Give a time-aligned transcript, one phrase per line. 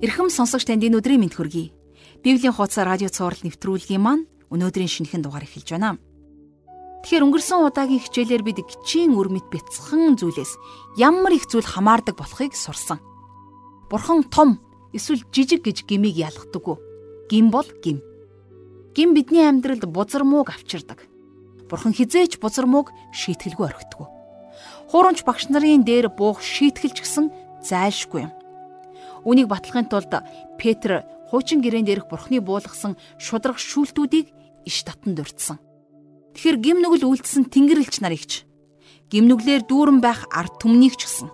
[0.00, 1.76] Ирхэм сонсогч танд энэ өдрийн мэд хүргэе.
[2.24, 6.00] Библийн хуудас радио цаураар нэвтрүүлгийн маань өнөөдрийн шинэхэн дугаар эхэлж байна.
[7.04, 10.56] Тэгэхээр өнгөрсөн удаагийн хичээлээр бид гिचийн өрмөт бяцхан зүйлээс
[10.96, 12.96] ямар их зүйл хамаардаг болохыг сурсан.
[13.92, 14.64] Бурхан том
[14.96, 16.80] эсвэл жижиг гэж гимиг ялгадаггүй.
[17.28, 18.00] Гим бол гим.
[18.96, 21.04] Гим бидний амьдралд бузар мууг авчирдаг.
[21.68, 24.08] Бурхан хизээч бузар мууг шийтгэлгүй орхидгүй.
[24.88, 27.28] Хуурамч багш нарын дээр буух шийтгэлч гсэн
[27.60, 28.39] зайлшгүй юм
[29.24, 30.12] Үнийг батлахын тулд
[30.56, 34.32] Петр хуучин гэрээн дээрх бурхны буулгасан шудраг шүүлтүүдийг
[34.66, 35.58] иш татан дурдсан.
[36.34, 38.46] Тэгэхэр гим нүгэл үйлдсэн тэнгэрлэгч нар ихч
[39.10, 41.30] гимнүглэр дүүрэн байх ард түмнийг ч гэсэн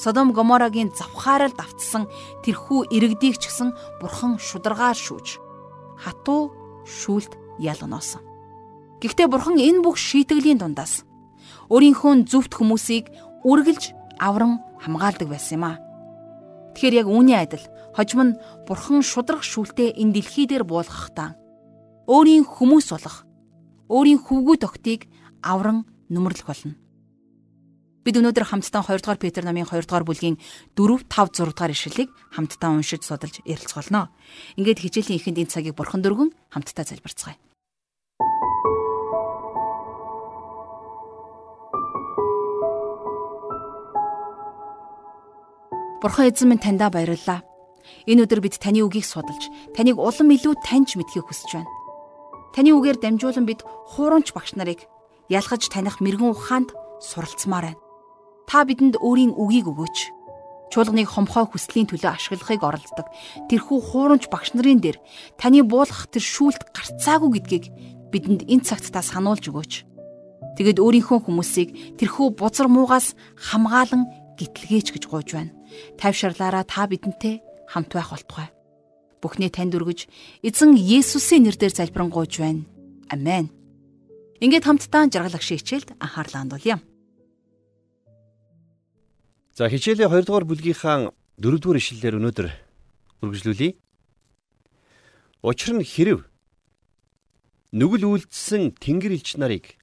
[0.00, 2.08] Содом Гоморагийн завхаарал давтсан
[2.40, 5.36] тэрхүү иргэдийг ч гэсэн бурхан шударгаар шүүж
[6.00, 6.56] хатуу
[6.88, 8.24] шүүлт ялгноосон.
[9.04, 11.04] Гэхдээ бурхан энэ бүх шийтгэлийн дундаас
[11.68, 13.12] өөрийнхөө зөвхт хүмүүсийг
[13.44, 15.76] үргэлж авран хамгаалдаг байсан юм аа.
[16.74, 17.64] Тэгэхээр яг үүний адил
[17.96, 21.34] хожим нь бурхан шудрах шүлтээ энэ дэлхий дээр буулгахдаа
[22.06, 23.26] өөрийн хүмүүс болох
[23.90, 25.10] өөрийн хөвгүү тогтыг
[25.42, 26.78] авран нүмерлэх болно.
[28.00, 30.40] Бид өнөөдөр хамтдаа 2 дугаар Петр намын 2 дугаар бүлгийн
[30.72, 34.08] 4, 5, 6 дугаар ишлэлийг хамтдаа уншиж судалж ярилцгаолно.
[34.56, 37.36] Ингээд хичээлийн ихэнд энэ цагийг бурхан дөргөн хамтдаа залбирцгаая.
[46.00, 47.44] Бурхан эзэн минь таньдаа баярлалаа.
[48.08, 51.68] Энэ өдөр бид таны үгийг судалж, таныг улам илүү таньж мэдхийг хүсэж байна.
[52.56, 53.60] Таны үгээр дамжуулан бид
[53.92, 54.88] хуурамч багш нарыг
[55.28, 56.72] ялгаж таних мэрэгэн ухаанд
[57.04, 57.80] суралцмаар байна.
[58.48, 59.98] Та бидэнд өөрийн үгийг өгөөч.
[60.72, 63.06] Чуулганыг хомхой хүслийн төлөө ашиглахыг оролддог.
[63.52, 64.96] Тэрхүү хуурамч багш нарын дээр
[65.36, 67.64] таны буулгах тэр шүүлт гарцаагүй гэдгийг
[68.08, 69.72] бидэнд энэ цагт та сануулж өгөөч.
[70.56, 74.08] Тэгэд өөрийнхөө хүмүүсийг тэрхүү бузар муугаас хамгаалan
[74.40, 75.59] гитлгээч гэж гуйж байна.
[75.98, 78.48] Тайвширлаараа та бидэнтэй хамт байх болтугай.
[79.22, 80.08] Бүхний танд өргөж
[80.42, 82.64] эзэн Есүсийн нэрээр залбирanгуйж байна.
[83.12, 83.52] Амен.
[84.40, 86.80] Ингээд хамтдаа жаргалах шийчээлд анхаарлаа хандуулъя.
[89.52, 92.48] За хичээлийн 2 дугаар бүлгийнхаа 4 дугаар ишлэлээр өнөөдөр
[93.20, 93.76] үргэлжлүүлье.
[95.44, 96.24] Учир нь хэрв
[97.76, 99.78] нүгэл үйлдсэн тэнгэр элч нарыг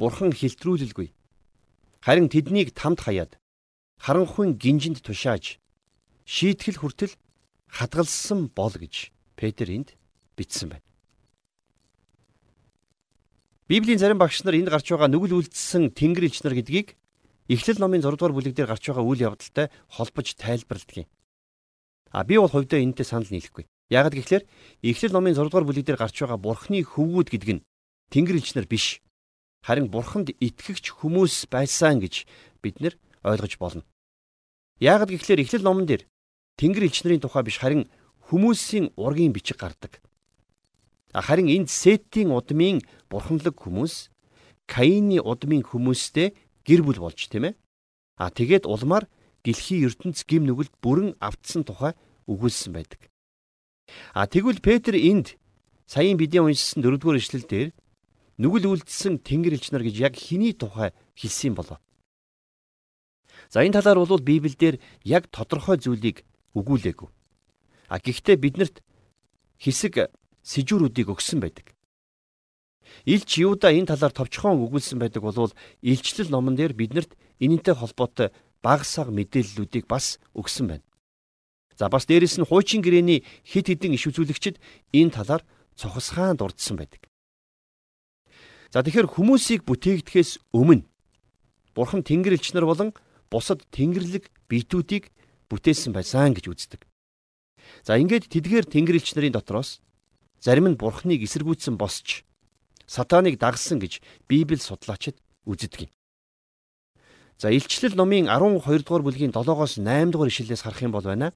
[0.00, 1.14] бурхан хилтрүүлэлгүй
[2.02, 3.38] харин тэднийг тамд хаяад
[4.04, 5.56] харанхуйн гинжинд тушааж
[6.28, 7.16] шийтгэл хүртэл
[7.72, 9.96] хадгалсан бол гэж Петр энд
[10.36, 10.84] бичсэн байна.
[13.64, 17.00] Библийн зарим багш нар энд гарч байгаа нүгэл үлдсэн тэнгэр элч нар гэдгийг
[17.48, 21.08] Эхлэл номын 6 дугаар бүлэг дээр гарч байгаа үйл явдалтай холбож тайлбарладаг юм.
[22.12, 23.64] А би бол хувьдаа энэтэй санал нийлэхгүй.
[23.88, 24.48] Яагаад гэвэл
[24.84, 27.64] Эхлэл номын 6 дугаар бүлэг дээр гарч байгаа Бурхны хөвгүүд гэдэг нь
[28.12, 29.00] тэнгэр элч нар биш.
[29.64, 32.28] Харин Бурханд итгэгч хүмүүс байсан гэж
[32.60, 33.84] бид нар ойлгож болно.
[34.80, 36.02] Яагад гэхлээр Эхлэл номон дээр
[36.58, 37.86] Тэнгэр элчнэрийн тухай биш харин
[38.30, 40.02] хүмүүсийн ургийн бичиг гардаг.
[41.14, 44.10] Харин энд Сетийн удмын бурханлаг хүмүүс
[44.66, 46.34] Каины удмын хүмүүстэй
[46.66, 47.54] гэр бүл болж тийм ээ.
[48.18, 49.06] А тэгээд улмаар
[49.46, 51.94] дэлхийн ертөнц гим нүгэлд бүрэн автсан тухай
[52.26, 53.06] өгүүлсэн байдаг.
[54.10, 55.36] А тэгвэл Петр энд
[55.86, 57.68] саяын бидний уншсан 4-р эшлэл дээр
[58.40, 61.78] нүгэл үлдсэн тэнгэр элч нар гэж яг хэний тухай хэлсэн болов?
[63.50, 66.24] За энэ талаар бол Библиэлд яг тодорхой зүйлийг
[66.54, 67.08] өгүүлээгүй.
[67.88, 68.76] А гэхдээ биднэрт
[69.58, 70.10] хэсэг
[70.42, 71.74] сэжүүрүүдийг өгсөн байдаг.
[73.04, 78.28] Илч Юуда энэ талаар товчхон өгүүлсэн байдаг бол илчлэл номон дээр биднэрт энэнтэй холбоотой
[78.62, 80.84] багсаг мэдээллүүдийг бас өгсөн байна.
[81.76, 84.56] За бас дээрэс нь хуучин гэрээний хид хідэн иш үзүүлэгчид
[84.94, 85.42] энэ талаар
[85.74, 87.02] цохисгаан дурдсан байдаг.
[88.70, 90.86] За тэгэхээр хүмүүсийг бүтээгдэхээс өмнө
[91.74, 92.94] Бурхан Тэнгэр элчнэр болон
[93.34, 95.10] бусад тэнгэрлэг биетүүдийг
[95.50, 96.86] бүтээсэн байсан гэж үздэг.
[97.82, 99.82] За ингээд тэдгээр тэнгэрлэгч нарын дотроос
[100.38, 102.22] зарим нь бурхныг эсэргүүцсэн босч
[102.86, 103.98] сатаныг дагсан гэж
[104.28, 105.18] Библи судлаачид
[105.50, 105.90] үздэг юм.
[107.40, 111.34] За илчлэл номын 12 дугаар бүлгийн 7-оос 8 дугаар ишлэлээс харах юм бол байна.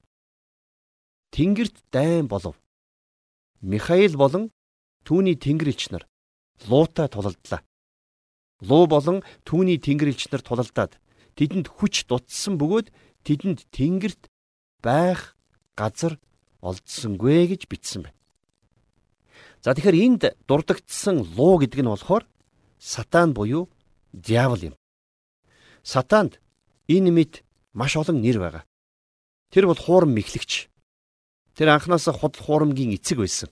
[1.34, 2.54] Тэнгэрт дайн болов.
[3.60, 4.54] Михаил болон
[5.02, 6.06] түүний тэнгэрлэгч нар
[6.68, 7.60] луутай тулалдлаа.
[8.62, 10.92] Луу болон түүний тэнгэрлэгч нар тулалдаад
[11.38, 12.90] тэдэнд хүч дутсан бөгөөд
[13.22, 14.26] тэдэнд тэнгэрт
[14.82, 15.38] байх
[15.78, 16.18] газар
[16.58, 18.18] олдсонгүй гэж бичсэн байна.
[19.62, 22.26] За тэгэхээр энд дурдгдсан луу гэдэг нь болохоор
[22.78, 23.70] сатан буюу
[24.12, 24.74] диавол юм.
[25.82, 26.42] Сатанд
[26.90, 27.32] энэ мэд
[27.74, 28.64] маш олон нэр байгаа.
[29.50, 30.68] Тэр бол хуурам мэхлэгч.
[31.54, 33.50] Тэр анханасаа худал хуурамгийн эцэг байсан.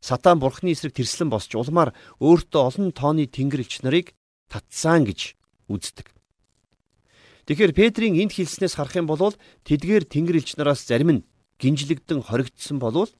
[0.00, 4.12] Сатан бурхны эсрэг тэрслэн босч улмаар өөртөө олон тооны тэнгэрлэгч нарыг
[4.48, 5.36] татсан гэж
[5.68, 6.13] үздэг.
[7.44, 9.36] Тэгэхээр Петрийн энд хэлснээс харах юм бол
[9.68, 11.24] тэдгээр тэнгэрлэгч нараас зарим нь
[11.60, 13.12] гинжлэгдэн хоригдсон болвол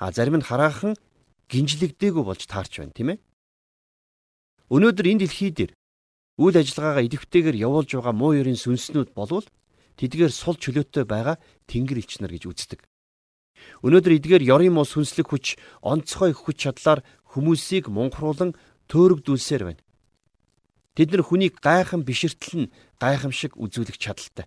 [0.00, 0.96] а зарим нь хараахан
[1.52, 3.18] гинжлэгдээгүй болж таарч байна тийм ээ.
[4.72, 5.72] Өнөөдөр энэ дэлхий дээр
[6.40, 9.44] үйл ажиллагаагаа идэвхтэйгээр явуулж байгаа муу ёрийн сүнснүүд болвол
[10.00, 11.36] тэдгээр сул чөлөөтэй байгаа
[11.68, 12.80] тэнгэр элчнэр гэж үздэг.
[13.84, 17.04] Өнөөдөр эдгээр ёрын муу сүнслэг хүч онцгой хүч чадлаар
[17.36, 18.56] хүмүүсийг мунхруулан
[18.88, 19.82] төөрөгдүүлсээр байна.
[21.00, 24.44] Тэд нар хүнийг гайхан биширтэл нь гайхамшиг үзүүлэх чадaltaй.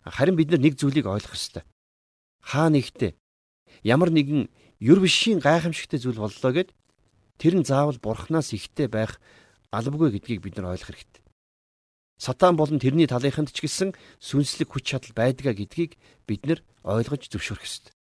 [0.00, 1.60] Харин бид нар нэг зүйлийг ойлгох ёстой.
[2.40, 3.12] Хаа нэгтээ
[3.84, 4.48] ямар нэгэн
[4.80, 6.72] юр бишийн гайхамшигтай зүйл боллоо гэд
[7.36, 9.20] тэр нь заавал бурхнаас ихтэй байх
[9.68, 11.20] албагүй гэдгийг бид нар ойлгох хэрэгтэй.
[12.16, 13.92] Сатан болон тэрний талынханд ч гэсэн
[14.24, 17.92] сүнслэг хүч чадал байдгаа гэдгийг бид нар ойлгож зөвшөөрөх ёстой.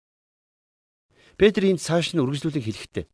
[1.35, 3.05] Петрийн цааш нь үргэлжлүүлэн хэлэхдээ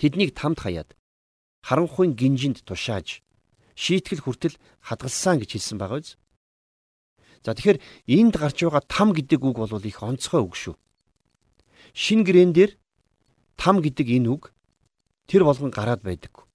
[0.00, 0.96] тэднийг тамд хаяад
[1.68, 3.20] харанхуйн гинжинд тушааж
[3.76, 6.16] шийтгэл хүртэл хадгалсан гэж хэлсэн байгаа биз?
[7.44, 7.78] За тэгэхээр
[8.08, 10.74] энд гарч байгаа там гэдэг үг бол их онцгой үг шүү.
[11.92, 12.72] Шин гэрэн дээр
[13.60, 14.56] там гэдэг энэ үг
[15.28, 16.48] тэр болгон гараад байдаг.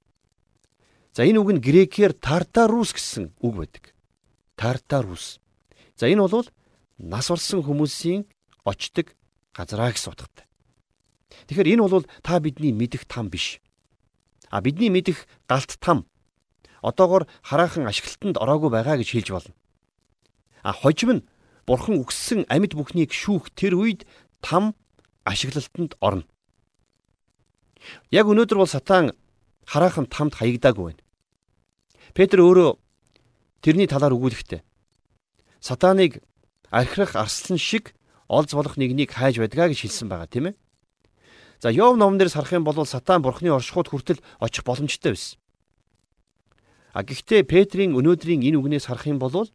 [1.13, 3.93] За энэ үг нь грекээр тартарус гэсэн үг байдаг.
[4.57, 5.37] Тартарус.
[5.95, 6.49] За энэ бол
[6.97, 8.25] нас орсон хүмүүсийн
[8.65, 9.13] очдог
[9.53, 10.49] газраа гэсэн утгатай.
[11.47, 13.61] Тэгэхээр энэ бол та бидний мэдих там биш.
[14.53, 16.05] А бидний мэдих галт там
[16.85, 19.53] одоогор хараахан ашиглалтанд ороогүй байгаа гэж хэлж болно.
[20.61, 21.25] А хожим нь
[21.65, 24.05] бурхан үгссэн амьд бүхнийг шүүх тэр үед
[24.45, 24.77] там
[25.25, 26.29] ашиглалтанд орно.
[28.13, 29.17] Яг өнөөдөр бол сатан
[29.65, 31.01] хараахан тамд хаягдаагүй байна.
[32.13, 32.77] Петр өөрөө
[33.65, 34.61] тэрний талаар өгүүлэхдээ
[35.65, 36.21] сатаныг
[36.69, 37.97] архирах арслан шиг
[38.29, 40.55] олз болох нэгнийг хайж байдгаа гэж хэлсэн байгаа тийм ээ.
[41.63, 45.39] За Йов номон дээр сарах юм бол сатан бурхны оршихуйд хүртэл очих боломжтой байсан.
[46.91, 49.47] А гэхдээ Петрийн өнөөдрийн энэ үгнээс харах юм бол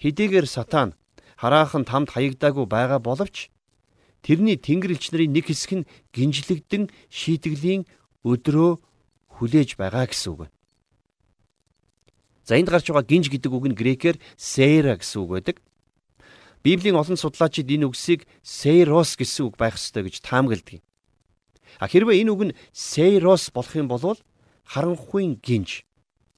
[0.00, 0.96] Хэдийгээр сатан
[1.36, 3.52] хараахан тамд хаягдаагүй байгаа боловч
[4.24, 7.84] тэрний тэнгэрлэгч нарын нэг хэсэг нь гинжлэгдэн шийтгэлийн
[8.24, 8.80] өдрөө
[9.36, 10.48] хүлээж байгаа гэсэн үг.
[12.48, 15.56] За энд гарч байгаа гинж гэдэг үг нь грекээр сейра гэсэн үг байдаг.
[16.64, 20.80] Библийн олон судлаачид энэ үгсийг сейрос гэсэн үг байх ёстой гэж таамагладаг.
[21.78, 24.18] А хэрвээ энэ үг нь сейрос болох юм бол
[24.64, 25.86] харанхуйн гинж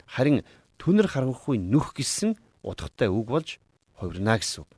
[0.08, 0.43] харин
[0.81, 3.49] түнэр харанхуй нүх гэсэн утгатай үг болж
[3.99, 4.70] хувирна гэсэн үг.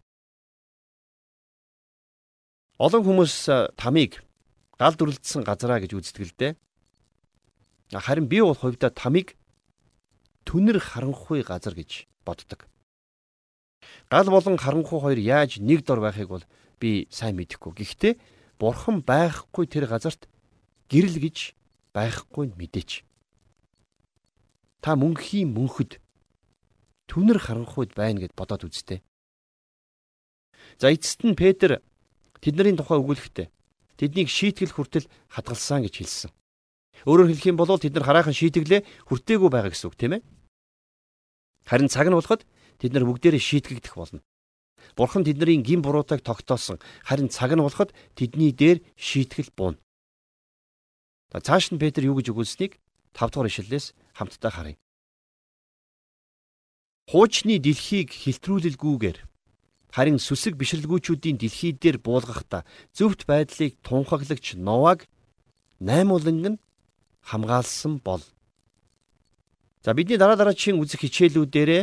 [2.81, 4.25] Олон хүмүүс тамийг
[4.81, 6.53] гал дүрлэлсэн газараа гэж үздэг л дээ.
[7.93, 9.37] Харин би бол хувьдаа тамийг
[10.49, 12.65] түнэр харанхуй газар гэж боддог.
[14.09, 16.45] Гал болон харанхуй хоёр яаж нэг дор байхыг бол
[16.81, 17.77] би сайн мэдэхгүй.
[17.77, 18.15] Гэхдээ
[18.57, 20.29] бурхан байхгүй тэр газарт
[20.91, 21.55] гэрэл гэж
[21.95, 23.07] байхгүй мэдээч.
[24.83, 26.03] Та мөнхийн мөнхөд
[27.07, 29.01] түнэр харанхуйд байна гэд бодоод үзтээ.
[30.79, 31.83] За эцэст нь Петр
[32.43, 33.49] тэдний тухай өгүүлэхдээ
[33.99, 36.31] тэднийг шийтгэл хүртэл хадгалсан гэж хэлсэн.
[37.05, 40.23] Өөрөөр хэлэх юм бол тэд нар хараахан шийтгэлээ хүртээгүй байгаа гэсэн үг тийм ээ.
[41.65, 42.45] Харин цаг нь болоход
[42.81, 44.21] тэд нар бүгдээрээ шийтгэгдэх болно.
[44.97, 46.81] Бурхан тэдний гин буруутайг тогтоосон.
[47.05, 49.79] Харин цаг нь болоход тэдний дээр шийтгэл буuna.
[51.33, 52.79] За цааш нь Петр юу гэж өгүүлсэнийг
[53.15, 53.87] 5 дугаар ишлэлээс
[54.19, 54.77] хамтдаа харъя
[57.11, 59.19] хуучны дэлхийг хилтрүүлэлгүйгээр
[59.91, 62.63] харин сүсэг бишрэлгүйчүүдийн дэлхий дээр буулгахдаа
[62.95, 65.11] зөвхт байдлыг тунхаглагч Новаг
[65.83, 66.63] наймууланг нь
[67.27, 68.23] хамгаалсан бол.
[69.83, 71.83] За бидний дараа дараагийн үзэх хичээлүүдээрээ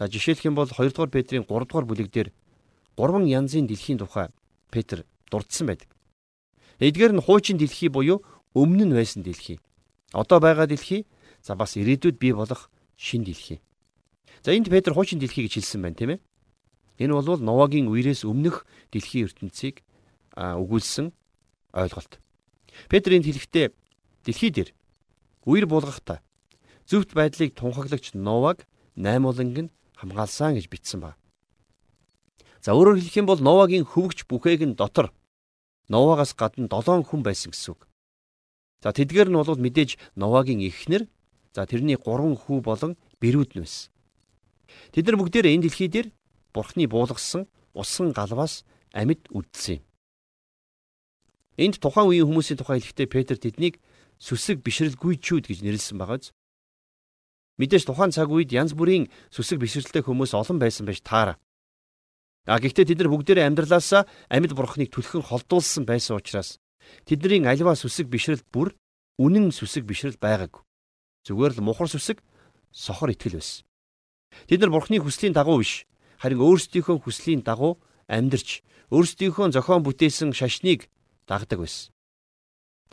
[0.00, 2.28] за жишээлх юм бол 2 дугаар Петрийн 3 дугаар бүлэг дээр
[2.96, 4.32] 3 янзын дэлхийн тухай
[4.72, 5.92] Петр дурдсан байдаг.
[6.80, 9.58] Эдгээр нь хуучин дэлхий буюу өмнө нь байсан дэлхий.
[10.12, 11.06] Одоо байгаа дэлхий
[11.42, 13.60] за бас ирээдүйд бий болох шин дэлхий.
[14.42, 16.20] За энд Петр хуучин дэлхий гэж хэлсэн байна тийм ээ.
[16.98, 19.82] Энэ бол Новагийн үерээс өмнөх дэлхийн ертөнцийг
[20.38, 21.10] өгүүлсэн
[21.74, 22.22] ойлголт.
[22.88, 23.74] Петр энд хэлэхдээ
[24.24, 24.70] дэлхий дээр
[25.46, 26.22] үер булгахдаа
[26.86, 31.18] зөвхт байдлыг тунхаглагч Новаг наймууланг нь хамгаалсан гэж бичсэн байна.
[32.62, 35.12] За өөрөөр хэлэх юм бол Новагийн хөвгч бүхээг нь дотор
[35.88, 37.84] Новагаас гадна 7 хүн байсан гэсэн үг.
[38.84, 41.08] За тэдгээр нь бол мэдээж Новагийн эхнэр,
[41.56, 43.88] за тэрний 3 хүү болон бэрүүд нь байсан.
[44.92, 46.12] Тэд нар бүгдээрээ энэ дэлхий дээр
[46.52, 49.84] Бурхны буулгасан усан галваас амьд үлдсэн юм.
[51.56, 53.80] Энд тухайн үеийн хүмүүсийн тухай хэлэхдээ Петр тэднийг
[54.20, 56.36] сүсэг бишрэлгүйчүүд гэж нэрлсэн байгааз.
[57.56, 61.40] Мэдээж тухайн цаг үед янз бүрийн сүсэг бишрэлтэй хүмүүс олон байсан байж таараа.
[62.44, 66.60] А гэхдээ тэд нар бүгдээрээ амьдралаасаа амьд бурхныг түлхэн холдуулсан байсан учраас
[67.04, 68.74] тэдний альва сүсэг бишрэл бүр
[69.18, 70.62] үнэн сүсэг бишрэл байгаагүй.
[71.24, 72.20] Зүгээр л мухар сүсэг
[72.72, 73.64] сохор итгэл байсан.
[74.48, 75.86] Тэд нар Бурхны хүслийн дагуу биш
[76.18, 80.88] харин өөрсдийнхөө хүслийн дагуу амьдарч өөрсдийнхөө зохион бүтээсэн шашныг
[81.26, 81.94] дагдаг байсан.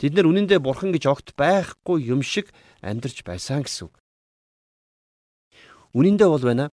[0.00, 3.94] Тэд нар үнэндээ бурхан гэж огт байхгүй юм шиг амьдарч байсан гэсэн үг.
[5.94, 6.66] Үнэндээ бол байна.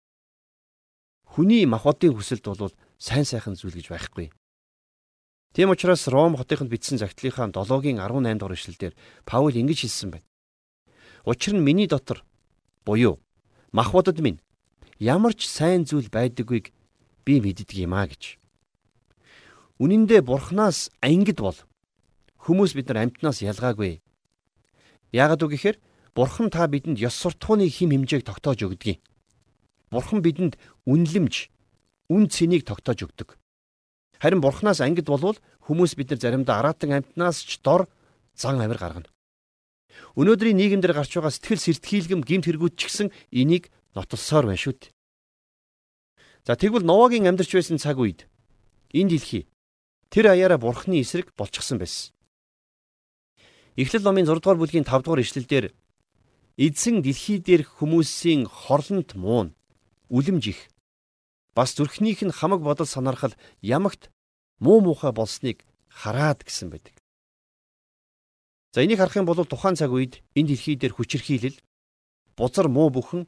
[1.26, 4.32] Хүний махбодын хүсэлд бол сайн сайхан зүйл гэж байхгүй.
[5.58, 8.94] Тийм учраас Ром хотынд бичсэн загтлынхаа 7-гийн 18 дугаар ишлэлдэр
[9.26, 10.26] Паул ингэж хэлсэн байна.
[11.26, 12.22] Учир нь миний дотор
[12.86, 13.18] буюу
[13.74, 14.38] махбодод минь
[15.02, 16.70] ямар ч сайн зүйл байдаггүйг
[17.26, 18.38] би мэддэг юм а гэж.
[19.82, 21.58] Үнэн дээр бурхнаас ангид бол
[22.38, 24.06] хүмүүс бид нар амьтнаас ялгаагүй.
[25.10, 25.82] Яагаад үг гэхээр
[26.14, 29.02] бурхан та бидэнд ёс суртахууны хим хэмжээг тогтоож өгдөг.
[29.90, 30.54] Бурхан бидэнд
[30.86, 31.50] үнлэмж,
[32.14, 33.42] үн цэнийг тогтоож өгдөг.
[34.22, 37.86] Харин бурхнаас ангид болвол хүмүүс бид нар заримдаа аратан амьтнаас ч дор
[38.34, 39.10] зан амир гаргана.
[40.18, 44.94] Өнөөдрийн нийгэмдэр гарч байгаа сэтгэл сэртхийлгэм гимт хэрэгүүд ч гэсэн энийг нотолсоор байна шүү дээ.
[46.46, 48.26] За тэгвэл Новагийн амьдарч байсан цаг үед
[48.94, 49.44] энэ дэлхий
[50.10, 52.14] тэр аяараа бурхны эсрэг болчихсон байсан.
[53.78, 55.66] Эхлэл номын 6 дугаар бүлгийн 5 дугаар ишлэлдэр
[56.58, 59.54] эзэн дэлхий дээрх хүмүүсийн хорлонт муун
[60.10, 60.60] үлэмж их
[61.58, 63.34] бас зүрхнийх нь хамаг бодол санаархал
[63.66, 64.14] ямагт
[64.62, 66.94] муу муухай болсныг хараад гэсэн байдаг.
[68.74, 71.58] За энийг харах юм бол тухайн цаг үед энэ дэлхий дээр хүчирхийлэл
[72.38, 73.26] бузар муу бүхэн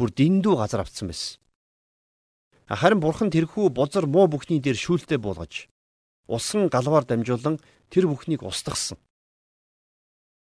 [0.00, 1.36] бүр дэндүү газар автсан байсан.
[2.64, 5.68] Харин бурхан тэрхүү бузар муу бүхний дээр шүүлтэ буулгаж
[6.32, 7.60] усан галваар дамжуулан
[7.92, 8.96] тэр бүхнийг устгасан.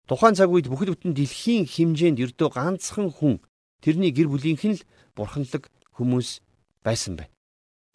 [0.05, 3.41] Тухайн цаг үед бүхэл бүтэн дэлхийн хэмжээнд ердөө ганцхан хүн
[3.81, 4.87] тэрний гэр бүлийнх нь л
[5.17, 6.44] бурханлаг хүмүүс
[6.87, 7.33] байсан байна.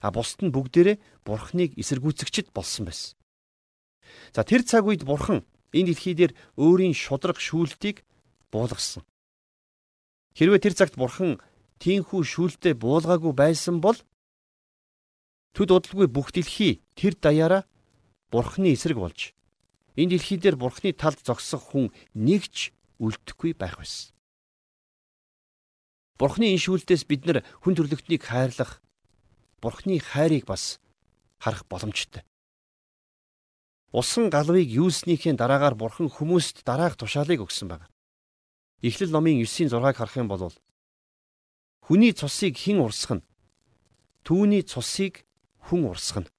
[0.01, 3.15] А бусд нь бүгдээрээ бурхныг эсэргүүцэгчд болсон байсан.
[4.33, 8.03] За тэр цаг үед бурхан энэ дэлхий дээр өөрийн шудраг шүүлтийг
[8.51, 9.05] буулгасан.
[10.33, 11.37] Хэрвээ тэр цагт бурхан
[11.79, 13.99] тийхүү шүүлтээ буулгаагүй байсан бол
[15.53, 17.65] Төд удалгүй бүх дэлхий тэр даяараа
[18.29, 19.33] бурхны эсрэг болж
[19.97, 24.13] энэ дэлхий дээр бурхны талд зогсох хүн нэгч үлдэхгүй байх байсан.
[26.19, 28.83] Бурхны энэ шүүлтээс бид нар хүн төрлөختнийг хайрлах
[29.63, 30.83] бурхны хайрыг бас
[31.39, 32.27] харах боломжтой.
[33.95, 37.87] Усан галвыг юуснийхээ дараагаар бурхан хүмүүст дараах тушаалыг өгсөн байна.
[38.83, 40.51] Эхлэл номын 9-ийн 6-ыг харах юм бол
[41.87, 43.27] хүний цусыг хэн урсгах нь
[44.27, 45.23] түүний цусыг
[45.71, 46.29] хүн урсгана.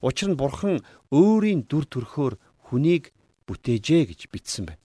[0.00, 2.34] Учир нь бурхан өөрийн дүр төрхөөр
[2.70, 3.12] хүнийг
[3.44, 4.83] бүтээжээ гэж бичсэн байна.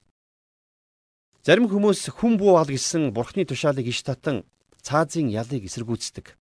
[1.50, 4.46] Зарим хүмүүс хүн буу ал гэсэн бурхны тушаалыг иш татан
[4.86, 6.38] цаазын ялыг эсэргүүцдэг.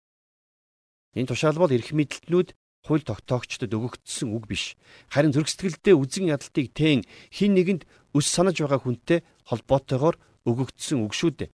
[1.13, 2.57] Энэ тушаал бол эрх мэдлтнүүд
[2.89, 4.81] хууль тогтоогчдод өгөгдсөн үг биш.
[5.13, 7.85] Харин зүрх сэтгэлдээ үзэн ядалтыг teen хин нэгэнд
[8.17, 10.17] өс санаж байгаа хүнтэй холбоотойгоор
[10.49, 11.53] өгөгдсөн үг шүү дээ.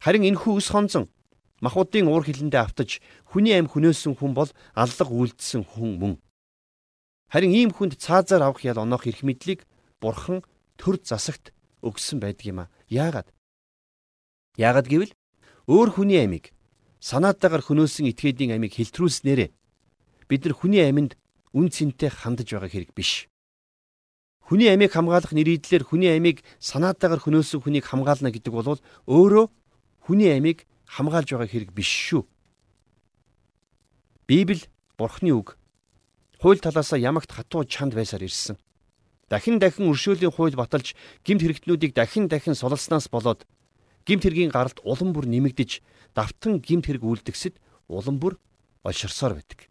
[0.00, 1.12] Харин энэхүү өс хонзон
[1.60, 6.14] Махуудын уур хилэндээ автаж хүний амь хүнөөсөн хүн бол аллах үйлдэлсэн хүн мөн.
[7.28, 9.68] Харин ийм хүнд цаазаар авах ял оноох эрх мэдлийг
[10.00, 10.40] бурхан
[10.80, 12.70] төр засагт өгсөн байдаг юм а.
[12.88, 13.28] Яагаад?
[14.56, 15.12] Яагаад гэвэл
[15.68, 16.52] өөр хүний амийг
[17.00, 19.48] санаатаагаар хөнөөсөн этгээдийн амийг хилтрүүлснээрээ
[20.28, 21.16] бид нар хүний аминд
[21.56, 23.26] үн цэнтэй хандаж байгаа хэрэг биш.
[24.44, 29.46] Хүний амийг хамгаалах нэрийдлэр хүний амийг санаатаагаар хөнөөсөн хүнийг хамгаална гэдэг бол өөрөө
[30.04, 32.22] хүний амийг хамгаалж байгаа хэрэг биш шүү.
[34.26, 34.66] Библи
[34.98, 35.56] Бурхны үг
[36.38, 38.58] хууль талаасаа ямагт хатуу чанд байсаар ирсэн.
[39.30, 43.46] Дахин дахин өршөөлийн хууль баталж гимт хэрэгтнүүдийг дахин дахин сулалснаас болоод
[44.02, 45.80] гимт хэргийн гаралт улам бүр нэмэгдэж
[46.18, 47.54] давтан гимт хэрэг үлдгэсэд
[47.86, 48.42] улам бүр
[48.82, 49.70] олширсоор байдаг.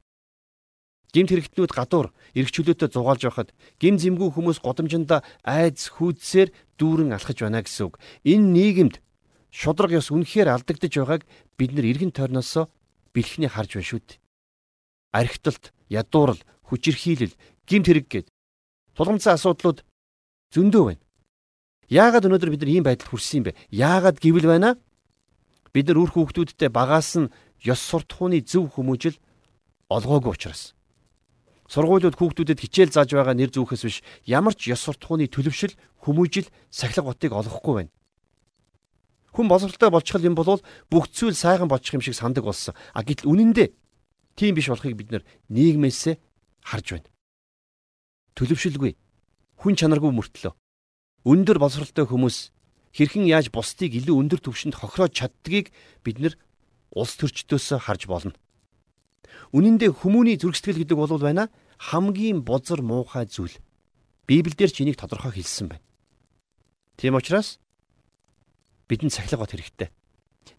[1.11, 3.49] Гимт хэрэгтнүүд гадуур эрх чөлөөтэй зугаалж байхад
[3.81, 7.99] гим зэмгүй хүмүүс годамжинда айц хүүдсээр дүүрэн алхаж байна гэсэн үг.
[8.23, 8.95] Энэ нийгэмд
[9.51, 12.69] шудраг ёс үнэхээр алдагдж байгааг бид нар эргэн тойрноосоо
[13.11, 14.21] бэлхний харж байна шүү дээ.
[15.11, 16.37] Архиталт, ядуурл,
[16.69, 17.33] хүчирхийлэл,
[17.65, 18.27] гимт хэрэг гээд
[18.95, 19.83] тулгамцсан асуудлууд
[20.53, 21.03] зөндөө байна.
[21.89, 23.57] Яагаад өнөөдөр бид нар ийм байдалд хүрсэн юм бэ?
[23.73, 24.77] Яагаад гэвэл байна?
[25.73, 27.33] Бид нар үр хүүхдүүдтэй багаас нь
[27.65, 29.17] ёс суртахууны зөв хүмүүжил
[29.89, 30.77] олгоогүй учраас.
[31.69, 37.13] Сургуулиуд хүүхдүүдэд хичээл зааж байгаа нэр зүүхээс биш ямар ч ёс суртахууны төлөвшил, хүмүүжил, сахилга
[37.13, 37.91] утыг олгохгүй байна.
[39.33, 42.73] Хүн боловсралтай болчихвол юм бол бүх зүйл сайхан болчих юм шиг сандаг болсон.
[42.93, 43.71] А гэтэл үнэн дээр
[44.33, 45.21] тийм биш болохыг бид
[45.53, 46.17] нийгмээсээ
[46.65, 47.09] харж байна.
[48.39, 48.95] Төлөвшөлгүй
[49.59, 50.55] хүн чанаргүй мөртлөө
[51.27, 52.37] өндөр боловсралтай хүмүүс
[52.95, 55.75] хэрхэн яаж бусдыг илүү өндөр түвшинд хохироож чаддгийг
[56.07, 56.33] бид нар
[56.95, 58.31] улс төрчдөөс харж болно.
[59.51, 61.51] Үнэн дээр хүмүүний зүрх сэтгэл гэдэг бол байна
[61.91, 63.59] хамгийн бозор муухай зүйл.
[64.23, 65.85] Библиэлд ч энийг тодорхой хэлсэн байна.
[66.95, 67.59] Тийм учраас
[68.87, 69.91] бидэнд сахилга бот хэрэгтэй.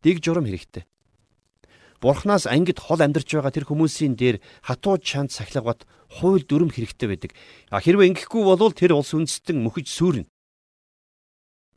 [0.05, 0.85] Дэг журам хэрэгтэй.
[2.01, 7.31] Бурханаас ангид хол амьдарч байгаа тэр хүмүүсийн дээр хатуу чанд сахилгават хууль дүрм хэрэгтэй байдаг.
[7.69, 10.25] А хэрвээ ингэхгүй бол тэр улс үндэстэн мөхөж сүрнэ.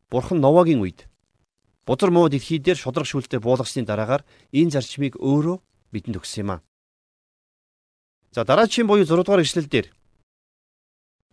[0.07, 1.11] Бурхан Новагийн үед
[1.83, 4.23] бузар муу дэлхий дээр шудраг шүлтэд буулгасны дараагаар
[4.55, 5.59] энэ зарчмыг өөрөө
[5.91, 6.63] бидэнд өгсөн юм а.
[8.31, 9.91] За дараачийн буюу 6 дугаар ишлэл дээр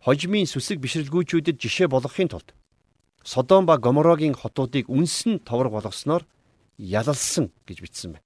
[0.03, 2.51] хожимын сүсэг бишрэлгүйчүүдэд жишээ болгохын тулд
[3.23, 6.25] Содом ба Гоморогийн хотуудыг үнсэн товрог болгосноор
[6.77, 8.25] ялалсан гэж бичсэн байна.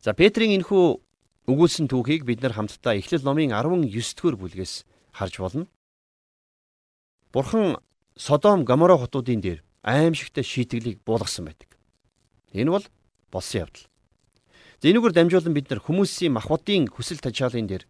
[0.00, 0.84] За Петрийн энэхүү
[1.46, 4.84] өгүүлсэн түүхийг бид нар хамтдаа Эхлэл номын 19 дугаар бүлгээс
[5.14, 5.66] харж болно.
[7.32, 7.78] Бурхан
[8.16, 11.76] Содом Гоморо хотуудын дээр аимшигтай шийтгэлийг буулгасан байдаг.
[12.52, 12.86] Энэ бол
[13.30, 13.86] болсон явдал.
[14.80, 17.84] За энэгээр дамжуулан бид нар хүмүүсийн махбодын хүсэл тачаалын дээр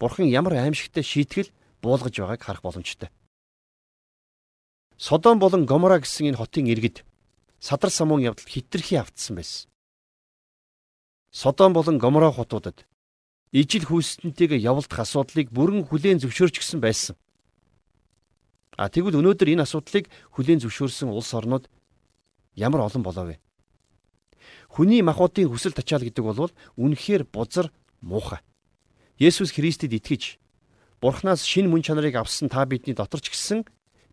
[0.00, 3.10] Бурхан ямар аимшигтай шийтгэл буулгаж байгааг харах боломжтой.
[4.96, 7.04] Содом болон Гомора гэсэн энэ хотын иргэд
[7.60, 9.68] садар самуун явдал хитрхи автсан байсан.
[11.30, 12.86] Содом болон Гомора хотуудад
[13.52, 17.14] ижил хүүстэнтэйгээ явуулдах асуудлыг бүрэн хүлээн зөвшөөрч гисэн байсан.
[18.74, 21.70] А тэгвэл өнөөдөр энэ асуудлыг хүлээн зөвшөөрсөн улс орнууд
[22.58, 23.36] ямар олон болоо вэ?
[24.74, 27.70] Хүний махбодын хүсэл тачаал гэдэг бол үнэхээр бузар
[28.02, 28.42] муухай.
[29.18, 30.38] Есүс Христэд итгэж
[31.00, 33.66] Бурханаас шин мөн чанарыг авсан та бидний дотор ч гэсэн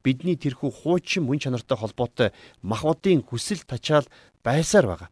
[0.05, 2.29] бидний тэрхүү хуучин мөн чанартай холбоотой
[2.61, 4.05] махбодын хүсэл тачаал
[4.43, 5.09] байсаар байгаа.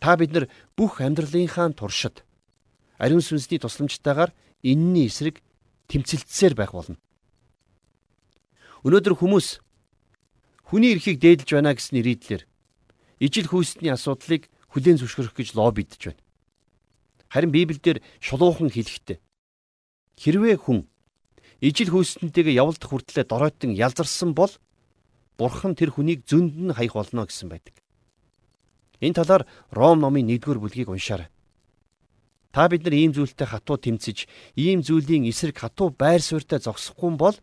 [0.00, 2.24] Та бид нар бүх амьдралынхаа туршид
[2.96, 4.32] ариун сүнсний тусламжтайгаар
[4.64, 5.44] энэний эсрэг
[5.88, 6.96] тэмцэлцсээр байх болно.
[8.84, 9.60] Өнөөдөр хүмүүс
[10.68, 12.42] хүний эрхийг дээдлж байна гэсэн ирээдлэр
[13.20, 16.22] ижил хүйстний асуудлыг хүлээн зөвшөөрөх гэж лоббидж байна.
[17.28, 19.20] Харин Библиэлд шулуухан хэлэхдээ
[20.16, 20.88] хэрвээ хүн
[21.60, 24.52] ижил хүйстэнтэйгээ явуулдах хүртлээр доройтон ялзарсан бол
[25.40, 27.79] Бурхан тэр хүнийг зөнд нь хаях болно гэсэн байдаг.
[29.00, 31.28] Энэ талаар Ром номын 1-р бүлгийг уншаарай.
[32.52, 37.36] Та бид нар ийм зүйлтэй хатуу тэмцэж, ийм зүйлийн эсрэг хатуу байр суурьтай зогсохгүй бол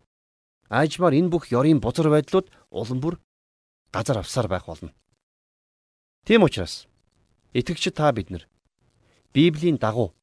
[0.70, 3.16] аажмаар энэ бүх ёрийн бузар байдлууд улам бүр
[3.92, 4.92] газар авсаар байх болно.
[6.28, 6.88] Тийм учраас
[7.54, 8.48] итгэгчид та бид нар
[9.34, 10.14] Библийн дагуу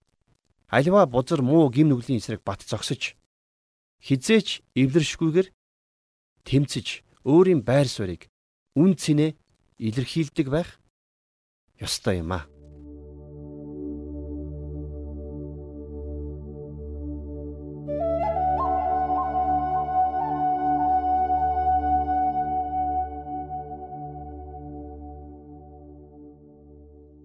[0.69, 3.17] альва бузар муу гим нүглийн эсрэг бат зогсож
[4.05, 5.49] хизээч эвлэршгүйгээр
[6.45, 6.87] тэмцэж
[7.25, 8.29] өөрийн байр суурийг
[8.77, 9.33] үн цэнэ
[9.81, 10.84] илэрхийлдэг байх
[11.81, 12.45] ёстой юм аа.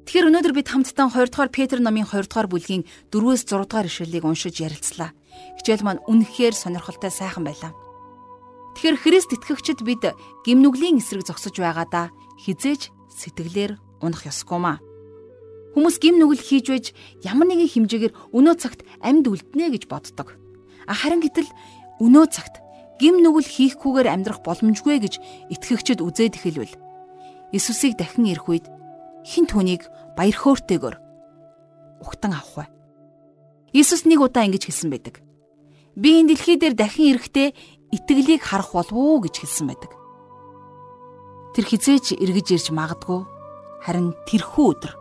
[0.10, 2.82] Тэгэхээр өнөөдөр бид хамтдаа 2 дугаар Петр номын 2 дугаар бүлгийн
[3.14, 5.14] 4-өөс 6 дугаар ишлэлийг уншиж ярилцлаа.
[5.62, 7.78] Хичээл маань үнэхээр сонирхолтой сайхан байлаа.
[8.74, 10.02] Тэгэхээр Христ итгэгчид бид
[10.50, 12.10] гимнүглийн эсрэг зогсож байгаадаа
[12.42, 14.78] хизээж сэтгэлээр унах ёсгүй маа.
[15.76, 16.86] Хүмүүс гимнүгэл хийж байж
[17.22, 20.34] ямар нэгэн хэмжээгээр өнөө цагт амьд үлднэ гэж боддог.
[20.90, 21.50] Харин гэтэл
[22.02, 22.58] өнөө цагт
[22.98, 25.14] гимнүгэл хийхгүйгээр амьдрах боломжгүй гэж
[25.54, 26.74] итгэгчид үзээд эхэлвэл
[27.54, 28.66] Иесусыг дахин ирэх үед
[29.26, 30.96] хин түүнийг баяр хөөртэйгөр
[32.02, 32.66] ухтан авах вэ?
[33.74, 35.22] Иесус нэг удаа ингэж хэлсэн байдаг.
[35.98, 37.50] Би энэ дэлхий дээр дахин ирэхдээ
[37.94, 39.92] итгэлийг харах болов уу гэж хэлсэн байдаг.
[41.58, 43.39] Тэр хизээч эргэж ирж магадгүй
[43.84, 44.94] харин тэрхүү өдөр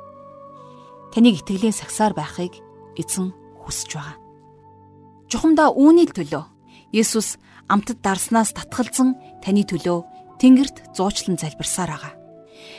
[1.12, 2.59] таныг итгэлийн сагсаар байхыг
[2.99, 3.33] эзэн
[3.64, 4.17] хүсэж байгаа.
[5.29, 6.45] Жухамдаа үүний төлөө
[6.93, 7.37] Есүс
[7.69, 12.14] амтд дарснаас татгалзан таны төлөө Тэнгэрт зуучлан залбирсаар байгаа.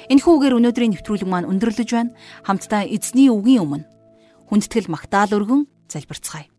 [0.09, 2.15] Энэхүү үгээр өнөөдрийн нэвтрүүлэг маань өндөрлөж байна.
[2.47, 3.85] Хамтдаа эзний үгийн өмнө
[4.49, 6.49] хүндэтгэл магтаал өргөн залбирцгаая.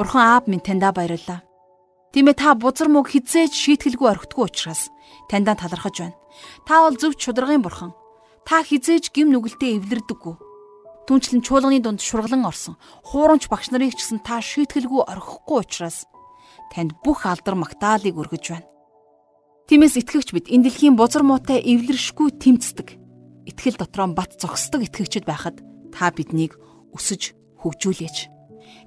[0.00, 1.44] Бурхан аав минь таньдаа баярлалаа.
[2.16, 4.88] Тийм ээ та бузар мөг хизээж шийтгэлгүй орхитгүй учраас
[5.28, 6.16] таньдаа талархаж байна.
[6.64, 7.92] Та бол зөв чударгын бурхан.
[8.48, 10.34] Та хизээж гим нүгэлтэд эвлэрдэггүй.
[11.04, 12.80] Түнчлэн чуулганы дунд шурглан орсон.
[13.12, 16.08] Хуурамч багш нарыг ч гэсэн та шийтгэлгүй орхихгүй учраас
[16.72, 18.72] танд бүх алдар магтаалыг өргөж байна.
[19.68, 22.96] Тиймээс итгэгч бид энэ дэлхийн бузар муутай эвлэршгүй тэмцдэг.
[23.44, 25.60] Итгэл дотроо бат зогсдог итгэгчд байхад
[25.92, 26.56] та биднийг
[26.96, 28.39] өсөж хөгжүүлээч.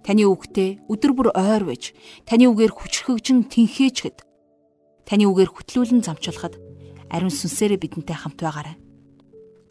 [0.04, 1.96] Таны үгтээ өдөр бүр ойр байж,
[2.28, 4.24] таны үгээр хүчрхэгжин тэнхээчгэд,
[5.08, 6.60] таны үгээр хөтлүүлэн замчлахад
[7.14, 8.76] ариун сүнсээрээ бидэнтэй хамт байгаарай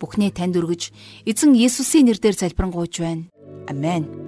[0.02, 0.90] бүхнээ танд өргөж
[1.30, 3.30] эзэн Есүсийн нэрээр залбирanгуйж байна.
[3.70, 4.21] Амен.